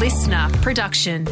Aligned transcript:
listener 0.00 0.48
production. 0.62 1.26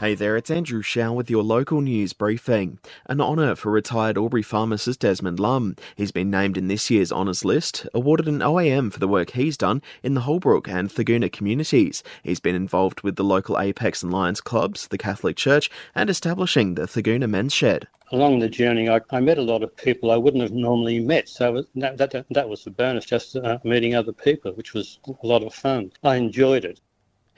Hey 0.00 0.14
there, 0.14 0.36
it's 0.36 0.48
Andrew 0.48 0.80
Shaw 0.80 1.10
with 1.10 1.28
your 1.28 1.42
local 1.42 1.80
news 1.80 2.12
briefing. 2.12 2.78
An 3.06 3.20
honour 3.20 3.56
for 3.56 3.72
retired 3.72 4.16
Albury 4.16 4.44
pharmacist 4.44 5.00
Desmond 5.00 5.40
Lum. 5.40 5.74
He's 5.96 6.12
been 6.12 6.30
named 6.30 6.56
in 6.56 6.68
this 6.68 6.88
year's 6.88 7.10
honours 7.10 7.44
list, 7.44 7.84
awarded 7.92 8.28
an 8.28 8.38
OAM 8.38 8.92
for 8.92 9.00
the 9.00 9.08
work 9.08 9.30
he's 9.30 9.56
done 9.56 9.82
in 10.04 10.14
the 10.14 10.20
Holbrook 10.20 10.68
and 10.68 10.88
Thurgoona 10.88 11.32
communities. 11.32 12.04
He's 12.22 12.38
been 12.38 12.54
involved 12.54 13.00
with 13.00 13.16
the 13.16 13.24
local 13.24 13.58
Apex 13.58 14.04
and 14.04 14.12
Lions 14.12 14.40
clubs, 14.40 14.86
the 14.86 14.98
Catholic 14.98 15.36
Church, 15.36 15.68
and 15.96 16.08
establishing 16.08 16.76
the 16.76 16.82
Thurgoona 16.82 17.28
Men's 17.28 17.52
Shed. 17.52 17.88
Along 18.12 18.38
the 18.38 18.48
journey, 18.48 18.88
I, 18.88 19.00
I, 19.10 19.18
met 19.18 19.38
a 19.38 19.42
lot 19.42 19.64
of 19.64 19.76
people 19.76 20.12
I 20.12 20.16
wouldn't 20.16 20.44
have 20.44 20.52
normally 20.52 21.00
met. 21.00 21.28
So 21.28 21.64
that, 21.74 21.98
that, 21.98 22.24
that 22.30 22.48
was 22.48 22.62
the 22.62 22.70
bonus, 22.70 23.04
just 23.04 23.34
uh, 23.34 23.58
meeting 23.64 23.96
other 23.96 24.12
people, 24.12 24.52
which 24.52 24.74
was 24.74 25.00
a 25.08 25.26
lot 25.26 25.42
of 25.42 25.52
fun. 25.52 25.90
I 26.04 26.14
enjoyed 26.14 26.64
it. 26.64 26.80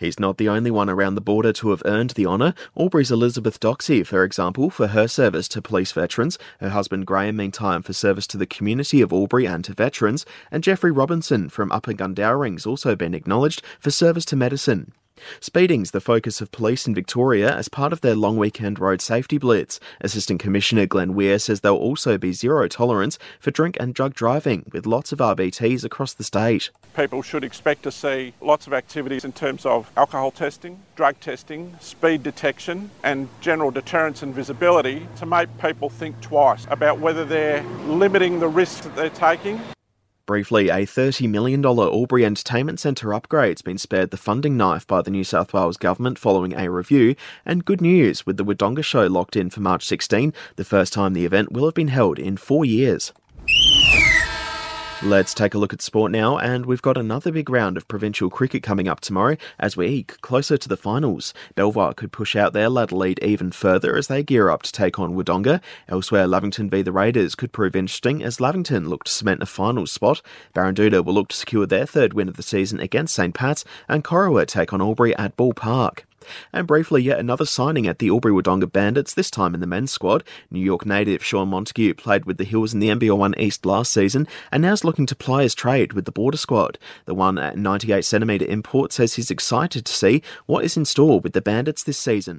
He's 0.01 0.19
not 0.19 0.39
the 0.39 0.49
only 0.49 0.71
one 0.71 0.89
around 0.89 1.15
the 1.15 1.21
border 1.21 1.53
to 1.53 1.69
have 1.69 1.83
earned 1.85 2.11
the 2.11 2.25
honour. 2.25 2.55
Albury's 2.75 3.13
Elizabeth 3.13 3.61
Doxey, 3.61 4.03
for 4.03 4.25
example, 4.25 4.71
for 4.71 4.87
her 4.87 5.07
service 5.07 5.47
to 5.49 5.61
police 5.61 5.93
veterans, 5.93 6.39
her 6.59 6.71
husband 6.71 7.07
Graham, 7.07 7.37
meantime, 7.37 7.83
for 7.83 7.93
service 7.93 8.27
to 8.29 8.39
the 8.39 8.47
community 8.47 9.03
of 9.03 9.13
Albury 9.13 9.45
and 9.45 9.63
to 9.67 9.75
veterans, 9.75 10.25
and 10.51 10.65
Jeffrey 10.65 10.91
Robinson 10.91 11.51
from 11.51 11.71
Upper 11.71 11.93
Gundowring's 11.93 12.65
also 12.65 12.97
been 12.97 13.13
acknowledged 13.13 13.63
for 13.79 13.91
service 13.91 14.25
to 14.25 14.37
medicine. 14.37 14.95
Speeding's 15.41 15.91
the 15.91 16.01
focus 16.01 16.41
of 16.41 16.53
police 16.53 16.87
in 16.87 16.95
Victoria 16.95 17.55
as 17.55 17.69
part 17.69 17.93
of 17.93 18.01
their 18.01 18.15
long 18.15 18.37
weekend 18.37 18.79
road 18.79 19.01
safety 19.01 19.39
blitz. 19.39 19.81
Assistant 20.01 20.41
Commissioner 20.41 20.87
Glenn 20.87 21.15
Weir 21.15 21.39
says 21.39 21.61
there'll 21.61 21.79
also 21.79 22.19
be 22.19 22.33
zero 22.33 22.69
tolerance 22.69 23.19
for 23.39 23.51
drink 23.51 23.77
and 23.81 23.95
drug 23.95 24.15
driving, 24.15 24.65
with 24.73 24.87
lots 24.87 25.13
of 25.13 25.19
RBTs 25.19 25.85
across 25.85 26.13
the 26.13 26.25
state. 26.25 26.71
People 26.95 27.23
should 27.23 27.45
expect 27.45 27.83
to 27.85 27.93
see 27.93 28.35
lots 28.41 28.67
of 28.67 28.73
activities 28.73 29.25
in 29.25 29.33
terms 29.33 29.65
of 29.65 29.91
alcohol 29.97 30.31
testing, 30.31 30.81
drug 30.97 31.19
testing, 31.21 31.77
speed 31.81 32.23
detection, 32.23 32.91
and 33.03 33.29
general 33.41 33.71
deterrence 33.71 34.23
and 34.23 34.35
visibility 34.35 35.07
to 35.17 35.27
make 35.27 35.49
people 35.59 35.89
think 35.89 36.21
twice 36.21 36.67
about 36.71 36.99
whether 36.99 37.25
they're 37.25 37.63
limiting 37.87 38.41
the 38.41 38.49
risks 38.49 38.81
that 38.81 38.97
they're 38.97 39.11
taking. 39.11 39.61
Briefly, 40.31 40.69
a 40.69 40.87
$30 40.87 41.29
million 41.29 41.67
Albury 41.67 42.25
Entertainment 42.25 42.79
Centre 42.79 43.13
upgrade's 43.13 43.63
been 43.63 43.79
spared 43.79 44.13
the 44.13 44.17
funding 44.17 44.57
knife 44.57 44.87
by 44.87 45.03
the 45.03 45.11
New 45.11 45.25
South 45.25 45.53
Wales 45.53 45.77
Government 45.77 46.21
following 46.21 46.53
a 46.53 46.71
review, 46.71 47.17
and 47.45 47.65
good 47.65 47.81
news 47.81 48.25
with 48.25 48.37
the 48.37 48.45
Wodonga 48.45 48.85
show 48.85 49.09
locked 49.09 49.35
in 49.35 49.51
for 49.51 49.59
March 49.59 49.85
16, 49.85 50.33
the 50.55 50.65
first 50.65 50.93
time 50.93 51.15
the 51.15 51.25
event 51.25 51.51
will 51.51 51.65
have 51.65 51.75
been 51.75 51.89
held 51.89 52.21
in 52.21 52.37
four 52.37 52.65
years. 52.65 53.13
Let's 55.03 55.33
take 55.33 55.55
a 55.55 55.59
look 55.59 55.73
at 55.73 55.81
sport 55.81 56.13
now, 56.13 56.37
and 56.37 56.67
we've 56.67 56.83
got 56.83 56.99
another 56.99 57.33
big 57.33 57.49
round 57.49 57.79
of 57.79 57.89
provincial 57.89 58.29
cricket 58.29 58.63
coming 58.63 58.87
up 58.87 59.01
tomorrow 59.01 59.39
as 59.59 59.75
we 59.75 59.87
eke 59.87 60.21
closer 60.21 60.59
to 60.59 60.69
the 60.69 60.77
finals. 60.77 61.33
Belvoir 61.55 61.95
could 61.95 62.13
push 62.13 62.37
out 62.37 62.53
their 62.53 62.69
ladder 62.69 62.95
lead 62.95 63.19
even 63.23 63.51
further 63.51 63.97
as 63.97 64.09
they 64.09 64.23
gear 64.23 64.51
up 64.51 64.63
to 64.63 64.71
take 64.73 64.99
on 64.99 65.17
Wodonga. 65.17 65.63
Elsewhere, 65.89 66.27
Lavington 66.27 66.69
v 66.69 66.83
the 66.83 66.93
Raiders 66.93 67.35
could 67.35 67.51
prove 67.51 67.75
interesting 67.75 68.23
as 68.23 68.43
Lavington 68.43 68.91
look 68.91 69.05
to 69.05 69.11
cement 69.11 69.43
a 69.43 69.47
final 69.47 69.87
spot. 69.87 70.21
Baranduda 70.55 71.03
will 71.03 71.15
look 71.15 71.29
to 71.29 71.37
secure 71.37 71.65
their 71.65 71.87
third 71.87 72.13
win 72.13 72.29
of 72.29 72.37
the 72.37 72.43
season 72.43 72.79
against 72.79 73.15
St 73.15 73.35
Pat's, 73.35 73.65
and 73.89 74.05
Corowa 74.05 74.47
take 74.47 74.75
on 74.75 74.83
Albury 74.83 75.17
at 75.17 75.35
Ball 75.35 75.55
Park. 75.55 76.05
And 76.53 76.67
briefly, 76.67 77.03
yet 77.03 77.19
another 77.19 77.47
signing 77.47 77.87
at 77.87 77.99
the 77.99 78.09
Albury 78.09 78.33
Wodonga 78.33 78.71
Bandits, 78.71 79.15
this 79.15 79.31
time 79.31 79.55
in 79.55 79.61
the 79.61 79.67
men's 79.67 79.91
squad. 79.91 80.25
New 80.51 80.61
York 80.61 80.87
native 80.87 81.25
Sean 81.25 81.49
Montague 81.49 81.95
played 81.95 82.25
with 82.25 82.39
the 82.39 82.45
Hills 82.45 82.73
in 82.75 82.81
the 82.81 82.89
NBL1 82.89 83.39
East 83.39 83.67
last 83.67 83.93
season 83.93 84.27
and 84.53 84.63
now 84.63 84.73
is 84.73 84.85
looking 84.85 85.07
to 85.07 85.17
ply 85.17 85.43
his 85.43 85.55
trade 85.55 85.93
with 85.93 86.05
the 86.05 86.13
border 86.13 86.37
squad. 86.37 86.79
The 87.05 87.15
one 87.15 87.39
at 87.39 87.57
98 87.57 88.05
centimetre 88.05 88.47
import 88.47 88.93
says 88.93 89.15
he's 89.15 89.31
excited 89.31 89.85
to 89.85 89.93
see 89.93 90.23
what 90.47 90.65
is 90.65 90.77
in 90.77 90.85
store 90.85 91.21
with 91.21 91.33
the 91.33 91.41
Bandits 91.41 91.85
this 91.85 91.99
season. 91.99 92.39